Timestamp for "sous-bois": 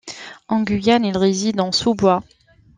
1.71-2.23